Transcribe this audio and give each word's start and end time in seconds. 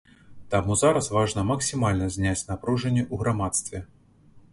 Таму 0.53 0.77
зараз 0.83 1.09
важна 1.17 1.43
максімальна 1.49 2.07
зняць 2.15 2.47
напружанне 2.51 3.03
ў 3.05 3.15
грамадстве. 3.25 3.83